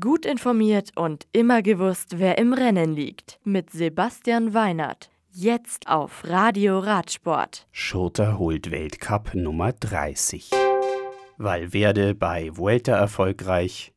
[0.00, 3.38] Gut informiert und immer gewusst, wer im Rennen liegt.
[3.44, 5.10] Mit Sebastian Weinert.
[5.30, 7.66] Jetzt auf Radio Radsport.
[7.70, 10.52] Schurter holt Weltcup Nummer 30.
[11.36, 13.92] Valverde bei Vuelta erfolgreich.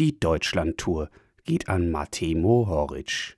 [0.00, 1.10] Die Deutschlandtour
[1.44, 3.36] geht an Matej Mohoric.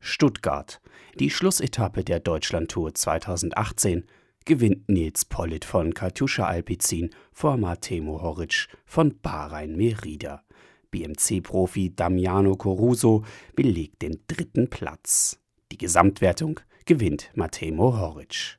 [0.00, 0.80] Stuttgart.
[1.14, 4.04] Die Schlussetappe der Deutschlandtour 2018
[4.44, 10.42] gewinnt Nils Pollitt von Katjuscha Alpizin vor Matej Mohoric von Bahrain Merida.
[10.90, 15.38] BMC-Profi Damiano Coruso belegt den dritten Platz.
[15.70, 18.58] Die Gesamtwertung gewinnt Matej Mohoric.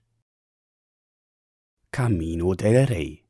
[1.91, 3.23] Camino del Rey.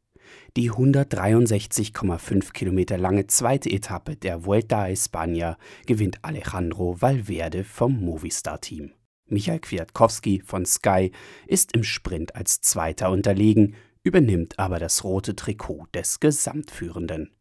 [0.55, 5.58] Die 163,5 Kilometer lange zweite Etappe der Vuelta a España
[5.88, 8.91] gewinnt Alejandro Valverde vom Movistar-Team.
[9.31, 11.12] Michael Kwiatkowski von Sky
[11.48, 17.31] ist im Sprint als Zweiter unterlegen, übernimmt aber das rote Trikot des Gesamtführenden.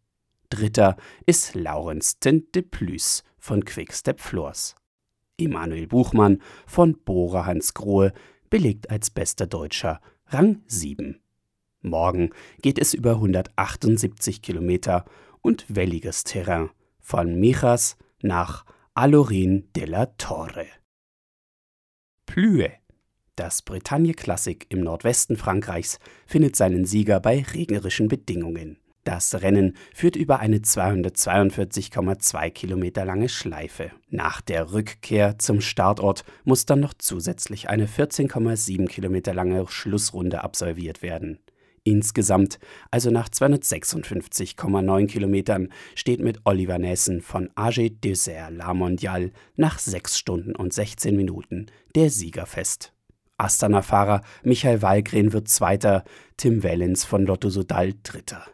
[0.51, 4.77] Dritter ist Laurens de Plus von Quickstep Floors.
[5.39, 8.13] Emanuel Buchmann von Bora Hans Grohe
[8.51, 11.21] belegt als bester Deutscher Rang 7.
[11.83, 12.31] Morgen
[12.63, 15.05] geht es über 178 Kilometer
[15.41, 20.67] und welliges Terrain von Mijas nach Alorin de la Torre.
[22.31, 22.69] Plüe.
[23.35, 28.79] Das Bretagne Classic im Nordwesten Frankreichs findet seinen Sieger bei regnerischen Bedingungen.
[29.03, 33.91] Das Rennen führt über eine 242,2 Kilometer lange Schleife.
[34.11, 41.03] Nach der Rückkehr zum Startort muss dann noch zusätzlich eine 14,7 Kilometer lange Schlussrunde absolviert
[41.03, 41.41] werden.
[41.83, 42.59] Insgesamt,
[42.91, 50.19] also nach 256,9 Kilometern, steht mit Oliver Nessen von AG Dessert La Mondiale nach 6
[50.19, 52.93] Stunden und 16 Minuten der Sieger fest.
[53.39, 56.05] Astana-Fahrer Michael Wallgren wird Zweiter,
[56.37, 58.45] Tim Wellens von Lotto Sodal Dritter.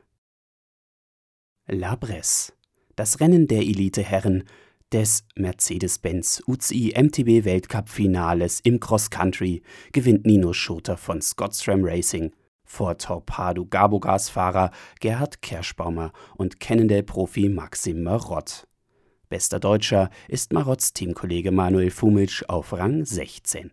[1.66, 2.52] La Bresse.
[2.94, 4.44] Das Rennen der Elite-Herren
[4.92, 12.32] des Mercedes-Benz UCI MTB Weltcup-Finales im Cross-Country gewinnt Nino Schurter von Scottstram Racing
[12.66, 18.66] vor Torpedo Gabogas-Fahrer Gerhard Kerschbaumer und Cannondale-Profi Maxim Marott.
[19.28, 23.70] Bester Deutscher ist Marotts Teamkollege Manuel Fumic auf Rang 16.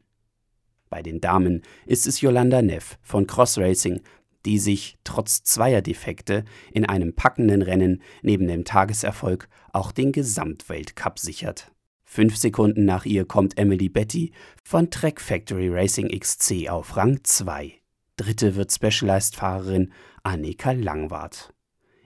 [0.89, 4.01] Bei den Damen ist es Yolanda Neff von Cross Racing,
[4.45, 11.19] die sich trotz zweier Defekte in einem packenden Rennen neben dem Tageserfolg auch den Gesamtweltcup
[11.19, 11.71] sichert.
[12.03, 14.33] Fünf Sekunden nach ihr kommt Emily Betty
[14.63, 17.82] von Track Factory Racing XC auf Rang 2.
[18.17, 19.91] Dritte wird Specialized-Fahrerin
[20.23, 21.53] Annika Langwart.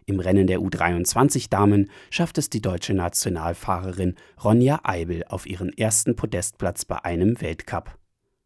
[0.06, 6.86] Im Rennen der U23-Damen schafft es die deutsche Nationalfahrerin Ronja Eibel auf ihren ersten Podestplatz
[6.86, 7.98] bei einem Weltcup.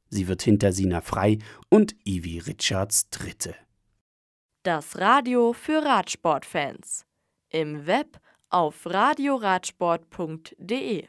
[0.10, 1.38] Sie wird hinter Sina Frei
[1.70, 3.54] und Ivi Richards Dritte.
[4.64, 7.06] Das Radio für Radsportfans.
[7.50, 11.06] Im Web auf radioradsport.de